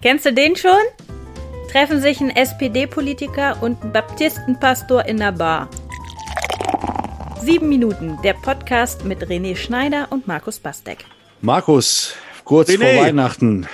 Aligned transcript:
Kennst 0.00 0.26
du 0.26 0.32
den 0.32 0.54
schon? 0.54 0.78
Treffen 1.72 2.00
sich 2.00 2.20
ein 2.20 2.30
SPD-Politiker 2.30 3.60
und 3.60 3.82
ein 3.82 3.92
Baptistenpastor 3.92 5.04
in 5.06 5.16
der 5.16 5.32
Bar. 5.32 5.68
Sieben 7.42 7.68
Minuten, 7.68 8.16
der 8.22 8.34
Podcast 8.34 9.04
mit 9.04 9.24
René 9.24 9.56
Schneider 9.56 10.06
und 10.10 10.28
Markus 10.28 10.60
Bastek. 10.60 11.04
Markus, 11.40 12.14
kurz 12.44 12.68
René. 12.68 12.94
vor 12.94 13.06
Weihnachten 13.06 13.66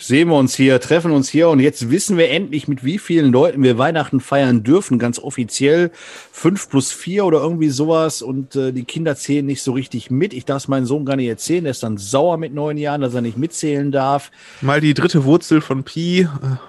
sehen 0.00 0.28
wir 0.28 0.36
uns 0.36 0.54
hier, 0.54 0.80
treffen 0.80 1.12
uns 1.12 1.28
hier 1.28 1.48
und 1.48 1.60
jetzt 1.60 1.90
wissen 1.90 2.16
wir 2.16 2.30
endlich, 2.30 2.68
mit 2.68 2.84
wie 2.84 2.98
vielen 2.98 3.32
Leuten 3.32 3.62
wir 3.62 3.78
Weihnachten 3.78 4.20
feiern 4.20 4.62
dürfen, 4.62 4.98
ganz 4.98 5.18
offiziell. 5.18 5.90
Fünf 6.32 6.68
plus 6.70 6.92
vier 6.92 7.24
oder 7.24 7.40
irgendwie 7.40 7.68
sowas 7.68 8.22
und 8.22 8.56
äh, 8.56 8.72
die 8.72 8.84
Kinder 8.84 9.16
zählen 9.16 9.44
nicht 9.46 9.62
so 9.62 9.72
richtig 9.72 10.10
mit. 10.10 10.32
Ich 10.32 10.44
darf 10.44 10.62
es 10.62 10.68
meinem 10.68 10.86
Sohn 10.86 11.04
gar 11.04 11.16
nicht 11.16 11.28
erzählen, 11.28 11.64
der 11.64 11.72
ist 11.72 11.82
dann 11.82 11.98
sauer 11.98 12.36
mit 12.38 12.54
neun 12.54 12.76
Jahren, 12.76 13.00
dass 13.00 13.14
er 13.14 13.20
nicht 13.20 13.36
mitzählen 13.36 13.92
darf. 13.92 14.30
Mal 14.60 14.80
die 14.80 14.94
dritte 14.94 15.24
Wurzel 15.24 15.60
von 15.60 15.84
Pi 15.84 16.20
äh, 16.20 16.26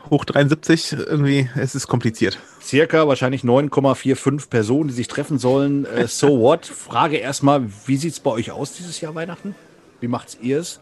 hoch 0.09 0.25
73, 0.25 0.93
irgendwie, 0.93 1.49
es 1.55 1.75
ist 1.75 1.87
kompliziert. 1.87 2.37
Circa 2.61 3.07
wahrscheinlich 3.07 3.43
9,45 3.43 4.49
Personen, 4.49 4.89
die 4.89 4.93
sich 4.93 5.07
treffen 5.07 5.39
sollen. 5.39 5.85
Äh, 5.85 6.07
so 6.07 6.39
what? 6.39 6.65
Frage 6.65 7.17
erstmal, 7.17 7.63
wie 7.85 7.97
sieht's 7.97 8.19
bei 8.19 8.31
euch 8.31 8.51
aus 8.51 8.73
dieses 8.73 9.01
Jahr 9.01 9.15
Weihnachten? 9.15 9.55
Wie 9.99 10.07
macht's 10.07 10.37
ihr 10.41 10.59
es? 10.59 10.79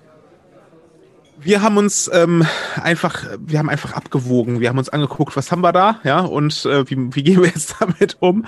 Wir 1.41 1.61
haben 1.61 1.77
uns 1.77 2.09
ähm, 2.13 2.45
einfach, 2.81 3.23
wir 3.39 3.59
haben 3.59 3.69
einfach 3.69 3.93
abgewogen. 3.93 4.59
Wir 4.59 4.69
haben 4.69 4.77
uns 4.77 4.89
angeguckt, 4.89 5.35
was 5.37 5.51
haben 5.51 5.61
wir 5.61 5.71
da, 5.71 5.99
ja, 6.03 6.19
und 6.19 6.65
äh, 6.65 6.89
wie, 6.89 7.15
wie 7.15 7.23
gehen 7.23 7.41
wir 7.41 7.47
jetzt 7.49 7.75
damit 7.79 8.17
um? 8.19 8.45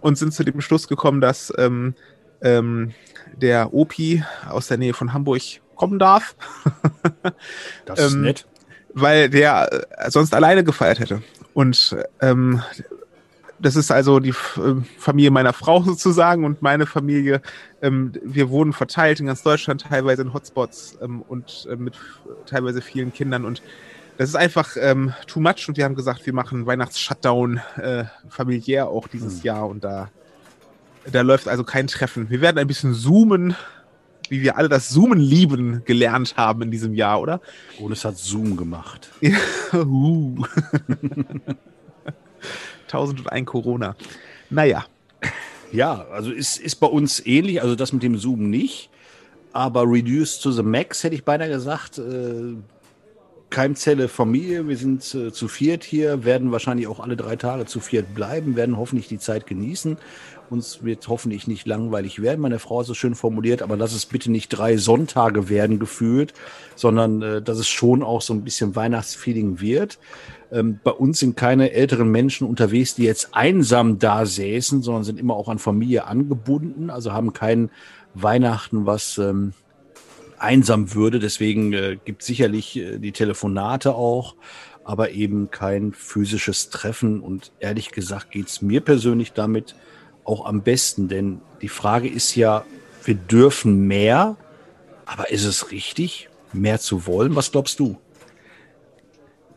Und 0.00 0.16
sind 0.18 0.32
zu 0.32 0.44
dem 0.44 0.60
Schluss 0.60 0.88
gekommen, 0.88 1.20
dass 1.20 1.52
ähm, 1.58 1.94
ähm, 2.40 2.92
der 3.36 3.74
Opi 3.74 4.22
aus 4.48 4.68
der 4.68 4.78
Nähe 4.78 4.94
von 4.94 5.12
Hamburg 5.12 5.42
kommen 5.74 5.98
darf, 5.98 6.36
Das 7.86 7.98
ist 7.98 8.14
Ähm, 8.14 8.22
nett. 8.22 8.46
weil 8.94 9.28
der 9.30 9.86
äh, 9.98 10.10
sonst 10.10 10.34
alleine 10.34 10.64
gefeiert 10.64 10.98
hätte. 11.00 11.22
Und 11.54 11.96
ähm, 12.20 12.62
das 13.60 13.76
ist 13.76 13.90
also 13.90 14.20
die 14.20 14.30
F- 14.30 14.60
äh, 14.62 14.74
Familie 14.98 15.30
meiner 15.30 15.52
Frau 15.52 15.82
sozusagen 15.84 16.44
und 16.44 16.62
meine 16.62 16.86
Familie. 16.86 17.40
Ähm, 17.82 18.12
wir 18.22 18.50
wohnen 18.50 18.72
verteilt 18.72 19.20
in 19.20 19.26
ganz 19.26 19.42
Deutschland, 19.42 19.82
teilweise 19.82 20.22
in 20.22 20.32
Hotspots 20.32 20.98
ähm, 21.02 21.22
und 21.22 21.68
mit 21.78 21.94
teilweise 22.46 22.80
vielen 22.80 23.12
Kindern. 23.12 23.44
Und 23.44 23.62
das 24.16 24.28
ist 24.28 24.34
einfach 24.36 24.76
ähm, 24.80 25.12
too 25.26 25.40
much. 25.40 25.68
Und 25.68 25.76
wir 25.76 25.84
haben 25.84 25.94
gesagt, 25.94 26.26
wir 26.26 26.32
machen 26.32 26.66
Weihnachts-Shutdown 26.66 27.60
äh, 27.76 28.04
familiär 28.28 28.88
auch 28.88 29.06
dieses 29.08 29.36
Hm. 29.38 29.42
Jahr. 29.44 29.68
Und 29.68 29.84
da, 29.84 30.10
da 31.10 31.20
läuft 31.20 31.46
also 31.48 31.62
kein 31.64 31.86
Treffen. 31.86 32.28
Wir 32.30 32.40
werden 32.40 32.58
ein 32.58 32.66
bisschen 32.66 32.94
zoomen, 32.94 33.54
wie 34.28 34.42
wir 34.42 34.56
alle 34.58 34.68
das 34.68 34.88
Zoomen 34.90 35.18
lieben 35.20 35.82
gelernt 35.84 36.36
haben 36.36 36.62
in 36.62 36.70
diesem 36.70 36.94
Jahr, 36.94 37.20
oder? 37.20 37.40
Und 37.78 37.92
es 37.92 38.04
hat 38.04 38.16
Zoom 38.18 38.56
gemacht. 38.56 39.10
Uh. 39.72 40.44
1001 42.92 43.46
Corona. 43.46 43.96
Naja, 44.50 44.84
Ja, 45.72 46.06
also 46.10 46.30
ist, 46.30 46.58
ist 46.58 46.76
bei 46.76 46.86
uns 46.86 47.24
ähnlich, 47.24 47.62
also 47.62 47.74
das 47.74 47.92
mit 47.92 48.02
dem 48.02 48.16
Zoom 48.16 48.48
nicht, 48.48 48.90
aber 49.52 49.82
reduced 49.82 50.42
to 50.42 50.50
the 50.50 50.62
max 50.62 51.04
hätte 51.04 51.14
ich 51.14 51.24
beinahe 51.24 51.48
gesagt. 51.48 51.98
Äh, 51.98 52.54
Keimzelle 53.50 54.08
Familie, 54.08 54.68
wir 54.68 54.76
sind 54.76 55.14
äh, 55.14 55.32
zu 55.32 55.48
viert 55.48 55.82
hier, 55.82 56.24
werden 56.24 56.52
wahrscheinlich 56.52 56.86
auch 56.86 57.00
alle 57.00 57.16
drei 57.16 57.36
Tage 57.36 57.64
zu 57.64 57.80
viert 57.80 58.14
bleiben, 58.14 58.56
werden 58.56 58.76
hoffentlich 58.76 59.08
die 59.08 59.18
Zeit 59.18 59.46
genießen. 59.46 59.96
Uns 60.50 60.82
wird 60.82 61.08
hoffentlich 61.08 61.46
nicht 61.46 61.66
langweilig 61.66 62.20
werden. 62.20 62.40
Meine 62.40 62.58
Frau 62.58 62.80
hat 62.80 62.88
es 62.88 62.96
schön 62.96 63.14
formuliert, 63.14 63.62
aber 63.62 63.76
lass 63.76 63.94
es 63.94 64.06
bitte 64.06 64.30
nicht 64.30 64.48
drei 64.48 64.76
Sonntage 64.76 65.48
werden 65.48 65.78
gefühlt, 65.78 66.34
sondern 66.74 67.22
äh, 67.22 67.42
dass 67.42 67.58
es 67.58 67.68
schon 67.68 68.02
auch 68.02 68.20
so 68.20 68.34
ein 68.34 68.44
bisschen 68.44 68.76
Weihnachtsfeeling 68.76 69.60
wird. 69.60 69.98
Ähm, 70.52 70.80
bei 70.84 70.90
uns 70.90 71.18
sind 71.18 71.36
keine 71.36 71.72
älteren 71.72 72.10
Menschen 72.10 72.46
unterwegs, 72.46 72.94
die 72.94 73.04
jetzt 73.04 73.30
einsam 73.32 73.98
da 73.98 74.26
säßen, 74.26 74.82
sondern 74.82 75.04
sind 75.04 75.18
immer 75.18 75.34
auch 75.34 75.48
an 75.48 75.58
Familie 75.58 76.06
angebunden, 76.06 76.90
also 76.90 77.12
haben 77.12 77.32
kein 77.32 77.70
Weihnachten, 78.14 78.84
was 78.84 79.16
ähm, 79.18 79.52
einsam 80.38 80.94
würde. 80.94 81.18
Deswegen 81.18 81.72
äh, 81.72 81.98
gibt 82.04 82.22
sicherlich 82.22 82.76
äh, 82.76 82.98
die 82.98 83.12
Telefonate 83.12 83.94
auch, 83.94 84.34
aber 84.84 85.10
eben 85.10 85.50
kein 85.50 85.92
physisches 85.92 86.70
Treffen. 86.70 87.20
Und 87.20 87.52
ehrlich 87.60 87.90
gesagt 87.90 88.30
geht's 88.30 88.62
mir 88.62 88.80
persönlich 88.80 89.32
damit 89.32 89.74
auch 90.24 90.44
am 90.46 90.62
besten, 90.62 91.08
denn 91.08 91.40
die 91.62 91.68
Frage 91.68 92.08
ist 92.08 92.34
ja, 92.34 92.64
wir 93.04 93.14
dürfen 93.14 93.86
mehr, 93.86 94.36
aber 95.06 95.30
ist 95.30 95.44
es 95.44 95.70
richtig, 95.70 96.28
mehr 96.52 96.78
zu 96.78 97.06
wollen? 97.06 97.34
Was 97.36 97.52
glaubst 97.52 97.78
du? 97.80 97.98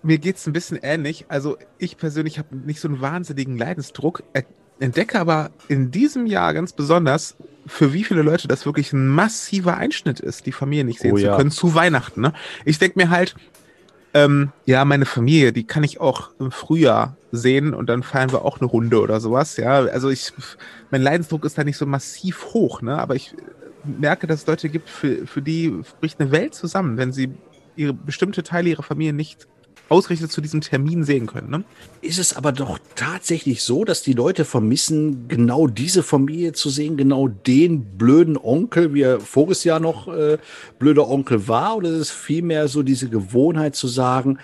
mir 0.03 0.17
geht's 0.17 0.47
ein 0.47 0.53
bisschen 0.53 0.79
ähnlich. 0.81 1.25
Also 1.27 1.57
ich 1.77 1.95
persönlich 1.95 2.39
habe 2.39 2.55
nicht 2.55 2.79
so 2.79 2.87
einen 2.87 3.01
wahnsinnigen 3.01 3.55
Leidensdruck, 3.57 4.23
er- 4.33 4.45
entdecke 4.81 5.19
aber 5.19 5.51
in 5.67 5.91
diesem 5.91 6.25
Jahr 6.25 6.53
ganz 6.53 6.73
besonders, 6.73 7.35
für 7.67 7.93
wie 7.93 8.03
viele 8.03 8.23
Leute 8.23 8.47
das 8.47 8.65
wirklich 8.65 8.91
ein 8.93 9.07
massiver 9.07 9.77
Einschnitt 9.77 10.19
ist, 10.19 10.45
die 10.45 10.51
Familie 10.51 10.85
nicht 10.85 10.99
sehen 10.99 11.13
Oh 11.13 11.17
zu 11.17 11.23
ja. 11.23 11.37
können 11.37 11.51
zu 11.51 11.75
Weihnachten. 11.75 12.21
Ne? 12.21 12.33
Ich 12.65 12.79
denke 12.79 12.99
mir 12.99 13.09
halt, 13.09 13.35
ähm, 14.13 14.51
ja, 14.65 14.83
meine 14.83 15.05
Familie, 15.05 15.53
die 15.53 15.63
kann 15.63 15.83
ich 15.83 16.01
auch 16.01 16.31
im 16.39 16.51
Frühjahr 16.51 17.15
sehen 17.31 17.73
und 17.73 17.87
dann 17.87 18.03
feiern 18.03 18.31
wir 18.31 18.43
auch 18.43 18.59
eine 18.59 18.67
Runde 18.67 18.99
oder 18.99 19.21
sowas. 19.21 19.55
Ja, 19.57 19.85
also 19.85 20.09
ich, 20.09 20.33
mein 20.89 21.01
Leidensdruck 21.01 21.45
ist 21.45 21.57
da 21.57 21.63
nicht 21.63 21.77
so 21.77 21.85
massiv 21.85 22.47
hoch, 22.53 22.81
ne? 22.81 22.97
Aber 22.97 23.15
ich 23.15 23.35
merke, 23.83 24.27
dass 24.27 24.41
es 24.41 24.47
Leute 24.47 24.69
gibt, 24.69 24.89
für, 24.89 25.25
für 25.27 25.41
die 25.41 25.81
bricht 26.01 26.19
eine 26.19 26.31
Welt 26.31 26.53
zusammen, 26.55 26.97
wenn 26.97 27.13
sie 27.13 27.31
ihre 27.75 27.93
bestimmte 27.93 28.43
Teile 28.43 28.69
ihrer 28.69 28.83
Familie 28.83 29.13
nicht 29.13 29.47
ausgerechnet 29.91 30.31
zu 30.31 30.41
diesem 30.41 30.61
Termin 30.61 31.03
sehen 31.03 31.27
können. 31.27 31.49
Ne? 31.49 31.63
Ist 32.01 32.17
es 32.17 32.35
aber 32.35 32.51
doch 32.51 32.79
tatsächlich 32.95 33.61
so, 33.61 33.83
dass 33.83 34.01
die 34.01 34.13
Leute 34.13 34.45
vermissen, 34.45 35.27
genau 35.27 35.67
diese 35.67 36.01
Familie 36.01 36.53
zu 36.53 36.69
sehen, 36.69 36.95
genau 36.95 37.27
den 37.27 37.97
blöden 37.97 38.37
Onkel, 38.37 38.93
wie 38.93 39.01
er 39.01 39.19
voriges 39.19 39.63
Jahr 39.63 39.79
noch 39.79 40.07
äh, 40.07 40.37
blöder 40.79 41.09
Onkel 41.09 41.47
war? 41.47 41.75
Oder 41.75 41.89
ist 41.89 41.97
es 41.97 42.11
vielmehr 42.11 42.67
so 42.69 42.83
diese 42.83 43.09
Gewohnheit 43.09 43.75
zu 43.75 43.87
sagen, 43.87 44.39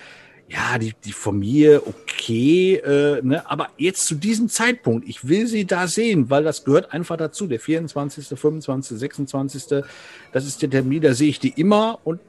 ja, 0.49 0.77
die, 0.77 0.93
die 1.03 1.11
Familie, 1.11 1.81
okay, 1.85 2.75
äh, 2.75 3.21
ne, 3.21 3.49
aber 3.49 3.69
jetzt 3.77 4.05
zu 4.05 4.15
diesem 4.15 4.47
Zeitpunkt, 4.47 5.07
ich 5.07 5.27
will 5.27 5.47
sie 5.47 5.65
da 5.65 5.87
sehen, 5.87 6.29
weil 6.29 6.43
das 6.43 6.63
gehört 6.63 6.93
einfach 6.93 7.17
dazu. 7.17 7.47
Der 7.47 7.59
24., 7.59 8.27
25., 8.39 8.97
26., 8.97 9.83
das 10.31 10.45
ist 10.45 10.61
der 10.61 10.69
Termin, 10.69 11.01
da 11.01 11.13
sehe 11.13 11.29
ich 11.29 11.39
die 11.39 11.49
immer 11.49 11.99
und 12.05 12.21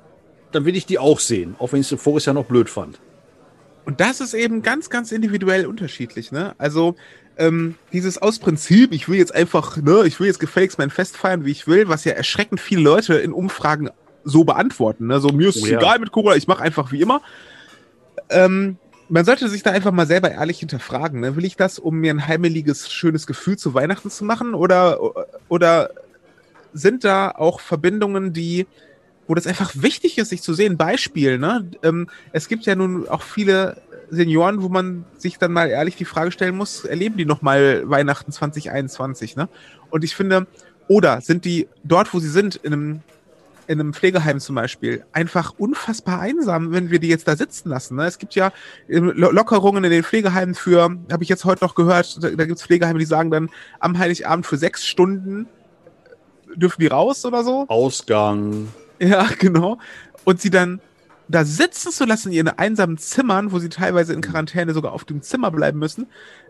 dann 0.50 0.64
will 0.64 0.76
ich 0.76 0.86
die 0.86 0.98
auch 0.98 1.20
sehen, 1.20 1.54
auch 1.58 1.72
wenn 1.72 1.80
ich 1.80 1.86
sie 1.86 1.96
voriges 1.96 2.26
Jahr 2.26 2.34
noch 2.34 2.46
blöd 2.46 2.68
fand. 2.68 2.98
Und 3.88 4.00
das 4.00 4.20
ist 4.20 4.34
eben 4.34 4.60
ganz, 4.60 4.90
ganz 4.90 5.12
individuell 5.12 5.64
unterschiedlich. 5.64 6.30
Ne? 6.30 6.54
Also 6.58 6.94
ähm, 7.38 7.76
dieses 7.90 8.20
aus 8.20 8.38
Prinzip, 8.38 8.92
ich 8.92 9.08
will 9.08 9.16
jetzt 9.16 9.34
einfach, 9.34 9.78
ne, 9.78 10.02
ich 10.04 10.20
will 10.20 10.26
jetzt 10.26 10.40
gefälligst 10.40 10.76
mein 10.76 10.90
Fest 10.90 11.16
feiern, 11.16 11.46
wie 11.46 11.52
ich 11.52 11.66
will, 11.66 11.88
was 11.88 12.04
ja 12.04 12.12
erschreckend 12.12 12.60
viele 12.60 12.82
Leute 12.82 13.14
in 13.14 13.32
Umfragen 13.32 13.88
so 14.24 14.44
beantworten. 14.44 15.06
Ne? 15.06 15.20
So, 15.20 15.30
mir 15.30 15.48
ist 15.48 15.56
es 15.56 15.62
Oh 15.62 15.66
ja. 15.68 15.78
egal 15.78 16.00
mit 16.00 16.12
Corona, 16.12 16.36
ich 16.36 16.46
mache 16.46 16.62
einfach 16.62 16.92
wie 16.92 17.00
immer. 17.00 17.22
Ähm, 18.28 18.76
man 19.08 19.24
sollte 19.24 19.48
sich 19.48 19.62
da 19.62 19.70
einfach 19.70 19.92
mal 19.92 20.06
selber 20.06 20.32
ehrlich 20.32 20.58
hinterfragen. 20.58 21.20
Ne? 21.20 21.36
Will 21.36 21.46
ich 21.46 21.56
das, 21.56 21.78
um 21.78 21.96
mir 21.96 22.12
ein 22.12 22.26
heimeliges, 22.26 22.92
schönes 22.92 23.26
Gefühl 23.26 23.56
zu 23.56 23.72
Weihnachten 23.72 24.10
zu 24.10 24.22
machen? 24.22 24.52
Oder, 24.52 25.00
oder 25.48 25.92
sind 26.74 27.04
da 27.04 27.30
auch 27.30 27.60
Verbindungen, 27.60 28.34
die, 28.34 28.66
wo 29.28 29.34
das 29.34 29.46
einfach 29.46 29.72
wichtig 29.76 30.18
ist, 30.18 30.30
sich 30.30 30.42
zu 30.42 30.54
sehen? 30.54 30.76
Beispiel, 30.76 31.38
ne? 31.38 31.70
Ähm, 31.84 32.08
es 32.32 32.48
gibt 32.48 32.66
ja 32.66 32.74
nun 32.74 33.06
auch 33.08 33.22
viele 33.22 33.80
Senioren, 34.10 34.62
wo 34.62 34.68
man 34.68 35.04
sich 35.18 35.38
dann 35.38 35.52
mal 35.52 35.68
ehrlich 35.68 35.94
die 35.96 36.06
Frage 36.06 36.32
stellen 36.32 36.56
muss, 36.56 36.84
erleben 36.84 37.16
die 37.18 37.26
noch 37.26 37.42
mal 37.42 37.88
Weihnachten 37.88 38.32
2021, 38.32 39.36
ne? 39.36 39.48
Und 39.90 40.02
ich 40.02 40.16
finde, 40.16 40.46
oder 40.88 41.20
sind 41.20 41.44
die 41.44 41.68
dort, 41.84 42.12
wo 42.12 42.18
sie 42.18 42.30
sind, 42.30 42.56
in 42.56 42.72
einem 42.72 43.00
in 43.66 43.78
einem 43.78 43.92
Pflegeheim 43.92 44.40
zum 44.40 44.54
Beispiel 44.54 45.04
einfach 45.12 45.52
unfassbar 45.58 46.20
einsam, 46.20 46.72
wenn 46.72 46.90
wir 46.90 47.00
die 47.00 47.08
jetzt 47.08 47.28
da 47.28 47.36
sitzen 47.36 47.68
lassen. 47.68 47.96
Ne? 47.96 48.06
Es 48.06 48.16
gibt 48.16 48.34
ja 48.34 48.50
ähm, 48.88 49.12
Lo- 49.14 49.30
Lockerungen 49.30 49.84
in 49.84 49.90
den 49.90 50.04
Pflegeheimen 50.04 50.54
für, 50.54 50.96
habe 51.12 51.22
ich 51.22 51.28
jetzt 51.28 51.44
heute 51.44 51.62
noch 51.62 51.74
gehört, 51.74 52.16
da, 52.24 52.30
da 52.30 52.46
gibt 52.46 52.58
es 52.58 52.64
Pflegeheime, 52.64 52.98
die 52.98 53.04
sagen 53.04 53.30
dann 53.30 53.50
am 53.78 53.98
Heiligabend 53.98 54.46
für 54.46 54.56
sechs 54.56 54.86
Stunden 54.86 55.46
dürfen 56.56 56.80
die 56.80 56.86
raus 56.86 57.26
oder 57.26 57.44
so. 57.44 57.66
Ausgang. 57.68 58.68
Ja, 58.98 59.28
genau. 59.38 59.78
Und 60.24 60.40
sie 60.40 60.50
dann 60.50 60.80
da 61.28 61.44
sitzen 61.44 61.92
zu 61.92 62.04
lassen 62.04 62.28
in 62.28 62.34
ihren 62.34 62.48
einsamen 62.48 62.98
Zimmern, 62.98 63.52
wo 63.52 63.58
sie 63.58 63.68
teilweise 63.68 64.14
in 64.14 64.22
Quarantäne 64.22 64.72
sogar 64.72 64.92
auf 64.92 65.04
dem 65.04 65.22
Zimmer 65.22 65.50
bleiben 65.50 65.78
müssen, 65.78 66.06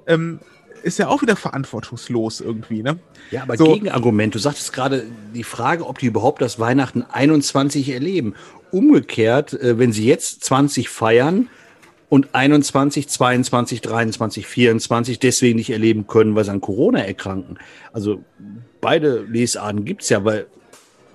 ähm, 0.06 0.38
ist 0.82 0.98
ja 0.98 1.08
auch 1.08 1.22
wieder 1.22 1.34
verantwortungslos 1.34 2.40
irgendwie, 2.40 2.82
ne? 2.84 2.98
Ja, 3.32 3.42
aber 3.42 3.56
So. 3.56 3.74
Gegenargument, 3.74 4.34
du 4.34 4.38
sagtest 4.38 4.72
gerade 4.72 5.04
die 5.34 5.42
Frage, 5.42 5.86
ob 5.86 5.98
die 5.98 6.06
überhaupt 6.06 6.40
das 6.40 6.60
Weihnachten 6.60 7.02
21 7.02 7.88
erleben. 7.88 8.34
Umgekehrt, 8.70 9.54
äh, 9.54 9.78
wenn 9.78 9.92
sie 9.92 10.06
jetzt 10.06 10.44
20 10.44 10.88
feiern 10.88 11.48
und 12.08 12.34
21, 12.34 13.08
22, 13.08 13.80
23, 13.80 14.46
24 14.46 15.18
deswegen 15.18 15.56
nicht 15.56 15.70
erleben 15.70 16.06
können, 16.06 16.36
weil 16.36 16.44
sie 16.44 16.52
an 16.52 16.60
Corona 16.60 17.00
erkranken. 17.00 17.58
Also 17.92 18.24
beide 18.80 19.22
Lesarten 19.22 19.84
gibt's 19.84 20.08
ja, 20.08 20.24
weil 20.24 20.46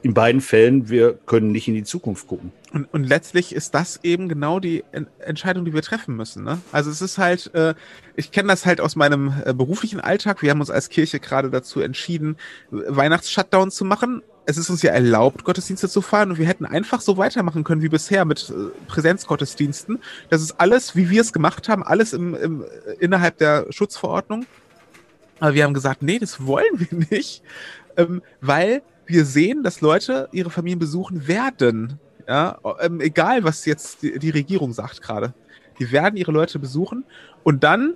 in 0.04 0.14
beiden 0.14 0.42
Fällen, 0.42 0.90
wir 0.90 1.14
können 1.14 1.54
nicht 1.54 1.70
in 1.70 1.74
die 1.74 1.86
Zukunft 1.86 2.28
gucken. 2.28 2.52
Und, 2.74 2.94
und 2.94 3.06
letztlich 3.06 3.56
ist 3.56 3.74
das 3.74 4.02
eben 4.04 4.28
genau 4.28 4.60
die 4.60 4.84
en 4.92 5.08
Entscheidung, 5.20 5.64
die 5.64 5.74
wir 5.74 5.82
treffen 5.82 6.18
müssen. 6.18 6.44
Ne? 6.44 6.60
Also 6.74 6.92
es 6.92 7.02
ist 7.02 7.18
halt, 7.18 7.54
äh, 7.56 7.74
ich 8.18 8.32
kenne 8.32 8.50
das 8.50 8.66
halt 8.66 8.82
aus 8.82 8.98
meinem 8.98 9.34
äh, 9.46 9.54
beruflichen 9.54 10.02
Alltag. 10.02 10.42
Wir 10.42 10.52
haben 10.52 10.60
uns 10.60 10.70
als 10.70 10.90
Kirche 10.90 11.22
gerade 11.22 11.50
dazu 11.50 11.80
entschieden, 11.80 12.36
Weihnachts-Shutdown 12.70 13.72
zu 13.72 13.86
machen. 13.86 14.22
Es 14.46 14.58
ist 14.58 14.70
uns 14.70 14.82
ja 14.82 14.92
erlaubt, 14.92 15.46
Gottesdienste 15.46 15.88
zu 15.88 16.02
feiern 16.02 16.32
und 16.32 16.38
wir 16.38 16.48
hätten 16.48 16.66
einfach 16.66 17.00
so 17.00 17.16
weitermachen 17.16 17.64
können 17.64 17.82
wie 17.82 17.88
bisher 17.88 18.26
mit 18.26 18.50
äh, 18.50 18.54
Präsenzgottesdiensten. 18.88 20.00
Das 20.30 20.42
ist 20.42 20.60
alles, 20.60 20.98
wie 20.98 21.10
wir 21.10 21.22
es 21.22 21.32
gemacht 21.32 21.70
haben, 21.70 21.82
alles 21.82 22.12
im, 22.12 22.36
im, 22.36 22.66
innerhalb 23.00 23.38
der 23.38 23.68
Schutzverordnung. 23.70 24.46
Aber 25.40 25.54
wir 25.54 25.64
haben 25.64 25.74
gesagt, 25.74 26.02
nee, 26.02 26.20
das 26.20 26.46
wollen 26.46 26.66
wir 26.74 27.08
nicht, 27.10 27.42
ähm, 27.96 28.22
weil 28.42 28.82
wir 29.06 29.26
sehen, 29.26 29.64
dass 29.64 29.82
Leute 29.82 30.30
ihre 30.32 30.50
Familien 30.50 30.80
besuchen 30.80 31.28
werden. 31.28 32.00
Ja, 32.28 32.58
ähm, 32.80 33.02
egal, 33.02 33.44
was 33.44 33.66
jetzt 33.66 34.02
die, 34.02 34.18
die 34.18 34.30
Regierung 34.30 34.72
sagt 34.74 35.02
gerade. 35.02 35.34
Die 35.80 35.92
werden 35.92 36.18
ihre 36.18 36.32
Leute 36.32 36.60
besuchen 36.60 37.04
und 37.44 37.64
dann 37.64 37.96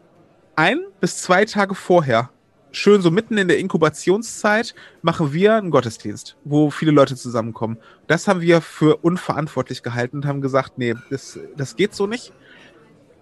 ein 0.55 0.79
bis 0.99 1.21
zwei 1.21 1.45
Tage 1.45 1.75
vorher, 1.75 2.31
schön 2.71 3.01
so 3.01 3.11
mitten 3.11 3.37
in 3.37 3.47
der 3.47 3.59
Inkubationszeit, 3.59 4.73
machen 5.01 5.31
wir 5.31 5.55
einen 5.55 5.69
Gottesdienst, 5.69 6.35
wo 6.43 6.71
viele 6.71 6.91
Leute 6.91 7.15
zusammenkommen. 7.15 7.77
Das 8.07 8.27
haben 8.27 8.41
wir 8.41 8.61
für 8.61 8.97
unverantwortlich 8.97 9.83
gehalten 9.83 10.17
und 10.17 10.25
haben 10.25 10.41
gesagt, 10.41 10.77
nee, 10.77 10.95
das, 11.09 11.39
das 11.55 11.75
geht 11.75 11.93
so 11.93 12.07
nicht 12.07 12.33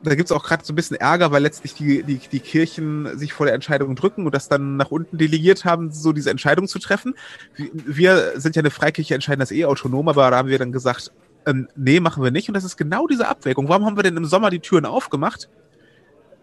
da 0.10 0.16
gibt 0.16 0.30
es 0.30 0.36
auch 0.36 0.44
gerade 0.44 0.64
so 0.66 0.74
ein 0.74 0.76
bisschen 0.76 0.98
Ärger, 0.98 1.32
weil 1.32 1.42
letztlich 1.42 1.74
die, 1.74 2.04
die, 2.04 2.18
die 2.18 2.40
Kirchen 2.40 3.18
sich 3.18 3.34
vor 3.34 3.46
der 3.46 3.56
Entscheidung 3.56 3.96
drücken 3.96 4.26
und 4.26 4.36
das 4.36 4.48
dann 4.48 4.78
nach 4.78 4.92
unten 4.92 5.18
delegiert 5.18 5.66
haben, 5.66 5.92
so 5.92 6.14
diese 6.14 6.30
Entscheidung 6.30 6.68
zu 6.68 6.80
treffen. 6.80 7.16
Wir 7.56 8.40
sind 8.40 8.56
ja 8.56 8.62
eine 8.62 8.72
Freikirche, 8.72 9.14
entscheiden 9.14 9.40
das 9.40 9.52
eh 9.52 9.66
autonom, 9.66 10.08
aber 10.08 10.30
da 10.32 10.38
haben 10.38 10.50
wir 10.50 10.60
dann 10.60 10.72
gesagt, 10.72 11.12
ähm, 11.46 11.68
nee, 11.76 12.00
machen 12.00 12.24
wir 12.24 12.32
nicht. 12.32 12.48
Und 12.48 12.54
das 12.56 12.64
ist 12.64 12.78
genau 12.78 13.08
diese 13.08 13.28
Abwägung. 13.28 13.70
Warum 13.70 13.86
haben 13.86 13.98
wir 13.98 14.04
denn 14.04 14.18
im 14.18 14.26
Sommer 14.26 14.50
die 14.50 14.60
Türen 14.60 14.86
aufgemacht? 14.86 15.50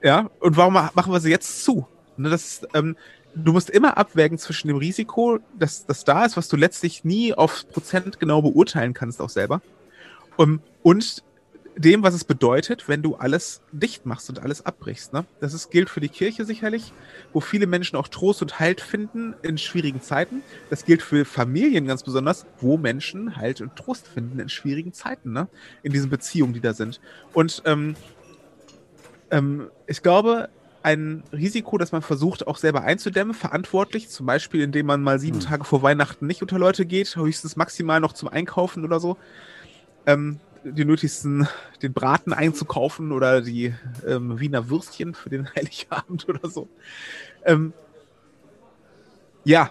Ja, 0.03 0.31
und 0.41 0.57
warum 0.57 0.75
machen 0.75 1.13
wir 1.13 1.21
sie 1.21 1.31
jetzt 1.31 1.65
zu? 1.65 1.87
Ne, 2.17 2.29
das, 2.31 2.63
ähm, 2.75 2.97
du 3.35 3.53
musst 3.53 3.71
immer 3.71 3.97
abwägen 3.97 4.39
zwischen 4.39 4.69
dem 4.69 4.77
Risiko, 4.77 5.39
dass 5.59 5.87
das 5.87 6.05
da 6.05 6.25
ist, 6.25 6.37
was 6.37 6.49
du 6.49 6.57
letztlich 6.57 7.05
nie 7.05 7.35
auf 7.35 7.69
Prozent 7.69 8.21
genau 8.21 8.43
beurteilen 8.43 8.95
kannst, 8.95 9.21
auch 9.21 9.31
selber. 9.31 9.63
Um, 10.37 10.61
und 10.83 11.23
dem, 11.77 12.03
was 12.03 12.15
es 12.15 12.25
bedeutet, 12.25 12.89
wenn 12.89 13.03
du 13.03 13.17
alles 13.17 13.63
dicht 13.73 14.05
machst 14.05 14.29
und 14.29 14.41
alles 14.41 14.65
abbrichst. 14.65 15.13
Ne? 15.13 15.25
Das 15.41 15.55
ist, 15.55 15.71
gilt 15.71 15.89
für 15.89 16.01
die 16.01 16.09
Kirche 16.09 16.45
sicherlich, 16.45 16.93
wo 17.33 17.41
viele 17.41 17.67
Menschen 17.67 17.97
auch 17.97 18.09
Trost 18.09 18.43
und 18.43 18.61
Halt 18.61 18.81
finden 18.81 19.35
in 19.43 19.59
schwierigen 19.59 20.03
Zeiten. 20.03 20.43
Das 20.71 20.85
gilt 20.85 21.03
für 21.03 21.25
Familien 21.25 21.87
ganz 21.87 22.03
besonders, 22.03 22.47
wo 22.61 22.77
Menschen 22.77 23.37
Halt 23.37 23.61
und 23.61 23.75
Trost 23.77 24.07
finden 24.07 24.39
in 24.39 24.49
schwierigen 24.49 24.93
Zeiten, 24.93 25.33
ne? 25.33 25.49
in 25.83 25.93
diesen 25.93 26.11
Beziehungen, 26.11 26.53
die 26.53 26.61
da 26.61 26.75
sind. 26.75 27.01
Und 27.33 27.63
ähm, 27.65 27.97
ähm, 29.31 29.71
ich 29.87 30.03
glaube, 30.03 30.51
ein 30.83 31.23
Risiko, 31.33 31.79
das 31.79 31.93
man 31.93 32.03
versucht 32.03 32.47
auch 32.47 32.59
selber 32.59 32.83
einzudämmen, 32.83 33.35
verantwortlich, 33.35 34.09
zum 34.09 34.27
Beispiel 34.27 34.63
indem 34.63 34.87
man 34.87 35.03
mal 35.03 35.19
sieben 35.19 35.41
hm. 35.41 35.47
Tage 35.47 35.65
vor 35.65 35.83
Weihnachten 35.83 36.27
nicht 36.27 36.43
unter 36.43 36.59
Leute 36.59 36.87
geht, 36.87 37.17
höchstens 37.17 37.57
maximal 37.57 38.01
noch 38.01 38.13
zum 38.13 38.29
Einkaufen 38.29 38.85
oder 38.85 39.01
so. 39.01 39.17
Ähm, 40.07 40.41
die 40.65 40.85
nötigsten, 40.85 41.49
den 41.83 41.93
Braten 41.93 42.33
einzukaufen 42.33 43.13
oder 43.13 43.41
die 43.41 43.75
ähm, 44.07 44.39
Wiener 44.39 44.69
Würstchen 44.69 45.15
für 45.15 45.31
den 45.31 45.49
Heiligabend 45.55 46.29
oder 46.29 46.49
so. 46.49 46.69
Ähm, 47.45 47.73
ja. 49.45 49.71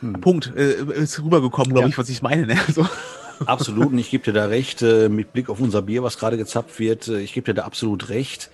Hm. 0.00 0.20
Punkt. 0.20 0.52
Äh, 0.56 0.84
ist 0.94 1.22
rübergekommen, 1.22 1.70
glaube 1.70 1.82
ja. 1.82 1.88
ich, 1.88 1.98
was 1.98 2.08
ich 2.08 2.22
meine. 2.22 2.46
Ne? 2.46 2.58
So. 2.72 2.86
Absolut, 3.44 3.88
und 3.88 3.98
ich 3.98 4.10
gebe 4.10 4.24
dir 4.24 4.32
da 4.32 4.46
recht, 4.46 4.80
äh, 4.80 5.10
mit 5.10 5.34
Blick 5.34 5.50
auf 5.50 5.60
unser 5.60 5.82
Bier, 5.82 6.02
was 6.02 6.16
gerade 6.16 6.38
gezapft 6.38 6.78
wird, 6.78 7.08
äh, 7.08 7.20
ich 7.20 7.34
gebe 7.34 7.44
dir 7.44 7.54
da 7.54 7.64
absolut 7.64 8.08
recht. 8.08 8.50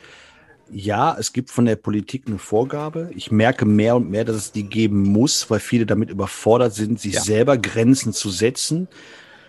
Ja, 0.73 1.17
es 1.17 1.33
gibt 1.33 1.51
von 1.51 1.67
der 1.67 1.77
Politik 1.77 2.25
eine 2.27 2.39
Vorgabe. 2.39 3.11
Ich 3.15 3.31
merke 3.31 3.65
mehr 3.65 3.95
und 3.95 4.11
mehr, 4.11 4.25
dass 4.25 4.37
es 4.37 4.53
die 4.53 4.65
geben 4.65 5.03
muss, 5.03 5.51
weil 5.51 5.61
viele 5.61 5.87
damit 5.87 6.11
überfordert 6.11 6.75
sind, 6.75 6.99
sich 6.99 7.15
ja. 7.15 7.21
selber 7.21 7.59
Grenzen 7.59 8.13
zu 8.13 8.31
setzen. 8.31 8.89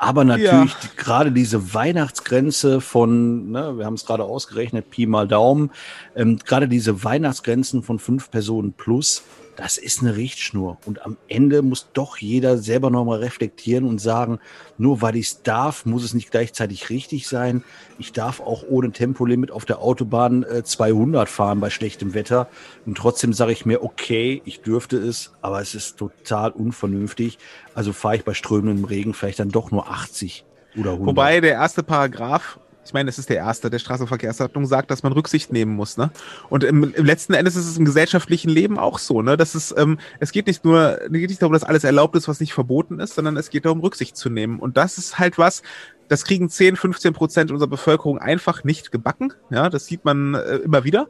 Aber 0.04 0.26
natürlich 0.26 0.74
ja. 0.74 0.90
gerade 0.98 1.32
diese 1.32 1.74
Weihnachtsgrenze 1.74 2.82
von, 2.82 3.52
ne, 3.52 3.78
wir 3.78 3.86
haben 3.86 3.94
es 3.94 4.06
gerade 4.06 4.26
ausgerechnet, 4.26 4.90
Pi 4.90 5.06
mal 5.06 5.28
Daumen, 5.28 5.72
ähm, 6.16 6.40
gerade 6.40 6.68
diese 6.68 7.04
Weihnachtsgrenzen 7.04 7.84
von 7.84 8.00
fünf 8.00 8.30
Personen 8.30 8.74
plus, 8.74 9.24
das 9.56 9.78
ist 9.78 10.02
eine 10.02 10.16
Richtschnur. 10.16 10.78
Und 10.86 11.06
am 11.06 11.18
Ende 11.28 11.62
muss 11.62 11.90
doch 11.94 12.18
jeder 12.18 12.58
selber 12.58 12.90
nochmal 12.90 13.20
reflektieren 13.20 13.86
und 13.86 14.00
sagen, 14.00 14.40
nur 14.78 15.02
weil 15.02 15.16
ich 15.16 15.28
es 15.28 15.44
darf, 15.44 15.86
muss 15.86 16.04
es 16.04 16.14
nicht 16.14 16.32
gleichzeitig 16.32 16.90
richtig 16.90 17.28
sein. 17.28 17.64
Ich 18.00 18.12
darf 18.12 18.40
auch 18.40 18.64
ohne 18.68 18.92
Tempolimit 18.92 19.52
auf 19.52 19.66
der 19.66 19.80
Autobahn 19.80 20.44
äh, 20.44 20.64
200 20.64 21.30
fahren 21.30 21.60
bei 21.60 21.70
schlechtem 21.70 22.14
Wetter. 22.14 22.48
Und 22.86 22.98
trotzdem 22.98 23.34
sage 23.34 23.52
ich 23.52 23.66
mir, 23.66 23.84
okay, 23.84 24.42
ich 24.46 24.62
dürfte 24.62 24.98
es, 24.98 25.34
aber 25.42 25.62
es 25.62 25.76
ist 25.76 25.98
total 25.98 26.52
unvernünftig. 26.52 27.38
Also 27.76 27.94
fahre 27.94 28.18
ich 28.18 28.26
bei 28.26 28.34
strömendem 28.34 28.86
Regen 28.86 29.14
vielleicht 29.14 29.40
dann 29.40 29.50
doch 29.50 29.72
nur 29.72 29.90
80 29.90 30.46
oder 30.78 30.92
100. 30.94 31.08
Wobei 31.08 31.42
der 31.42 31.54
erste 31.54 31.84
Paragraph 31.84 32.60
ich 32.86 32.94
meine, 32.94 33.10
es 33.10 33.18
ist 33.18 33.30
der 33.30 33.38
erste 33.38 33.70
der 33.70 33.80
Straßenverkehrsordnung, 33.80 34.66
sagt, 34.66 34.92
dass 34.92 35.04
man 35.04 35.14
Rücksicht 35.14 35.52
nehmen 35.52 35.76
muss. 35.76 35.98
Ne? 35.98 36.12
Und 36.50 36.64
im, 36.64 36.94
im 36.94 37.06
letzten 37.06 37.34
Endes 37.34 37.56
ist 37.56 37.68
es 37.68 37.78
im 37.78 37.86
gesellschaftlichen 37.86 38.50
Leben 38.50 38.78
auch 38.78 39.00
so. 39.00 39.22
Ne? 39.22 39.38
Das 39.38 39.56
ist, 39.56 39.74
ähm, 39.78 39.98
es 40.20 40.32
geht 40.32 40.48
nicht 40.48 40.66
nur, 40.66 41.02
es 41.02 41.12
geht 41.12 41.30
nicht 41.30 41.42
darum, 41.42 41.54
dass 41.54 41.64
alles 41.64 41.84
erlaubt 41.84 42.16
ist, 42.16 42.28
was 42.28 42.40
nicht 42.40 42.54
verboten 42.54 43.00
ist, 43.00 43.16
sondern 43.16 43.38
es 43.38 43.50
geht 43.50 43.66
darum, 43.66 43.80
Rücksicht 43.80 44.18
zu 44.18 44.30
nehmen. 44.30 44.60
Und 44.60 44.78
das 44.78 44.98
ist 44.98 45.20
halt 45.20 45.38
was, 45.38 45.64
das 46.10 46.26
kriegen 46.26 46.50
10, 46.50 46.76
15 46.76 47.14
Prozent 47.14 47.52
unserer 47.52 47.70
Bevölkerung 47.70 48.20
einfach 48.20 48.64
nicht 48.64 48.92
gebacken. 48.92 49.34
Ja, 49.50 49.70
das 49.70 49.86
sieht 49.86 50.06
man 50.06 50.36
äh, 50.36 50.58
immer 50.58 50.84
wieder. 50.84 51.08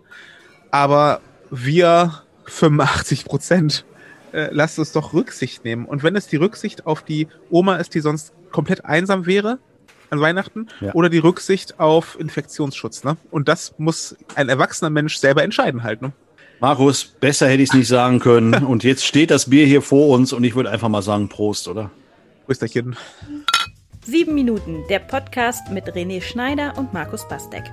Aber 0.72 1.22
wir 1.50 2.24
85 2.46 3.26
Prozent 3.26 3.86
äh, 4.32 4.50
lasst 4.52 4.80
uns 4.80 4.92
doch 4.92 5.14
Rücksicht 5.14 5.64
nehmen. 5.66 5.86
Und 5.86 6.04
wenn 6.04 6.16
es 6.16 6.28
die 6.28 6.38
Rücksicht 6.38 6.86
auf 6.86 7.04
die 7.04 7.28
Oma 7.50 7.78
ist, 7.78 7.94
die 7.94 8.00
sonst 8.00 8.34
komplett 8.52 8.86
einsam 8.86 9.26
wäre, 9.26 9.60
an 10.14 10.22
Weihnachten 10.22 10.68
ja. 10.80 10.94
oder 10.94 11.10
die 11.10 11.18
Rücksicht 11.18 11.80
auf 11.80 12.18
Infektionsschutz. 12.20 13.04
Ne? 13.04 13.18
Und 13.32 13.48
das 13.50 13.74
muss 13.78 14.16
ein 14.36 14.48
erwachsener 14.48 14.90
Mensch 14.90 15.18
selber 15.18 15.44
entscheiden 15.44 15.84
halt. 15.84 16.02
Ne? 16.02 16.14
Markus, 16.62 17.04
besser 17.04 17.48
hätte 17.50 17.64
ich 17.64 17.70
es 17.70 17.76
nicht 17.76 17.88
sagen 17.90 18.20
können. 18.20 18.54
Und 18.66 18.86
jetzt 18.86 19.06
steht 19.06 19.32
das 19.32 19.50
Bier 19.50 19.66
hier 19.66 19.82
vor 19.82 20.08
uns 20.10 20.32
und 20.32 20.46
ich 20.46 20.56
würde 20.56 20.70
einfach 20.70 20.88
mal 20.88 21.02
sagen 21.02 21.28
Prost, 21.28 21.68
oder? 21.68 21.92
Prösterchen. 22.46 22.96
Sieben 24.06 24.34
Minuten, 24.34 24.84
der 24.90 25.00
Podcast 25.00 25.70
mit 25.72 25.86
René 25.94 26.22
Schneider 26.22 26.78
und 26.78 26.94
Markus 26.94 27.28
Bastek. 27.28 27.64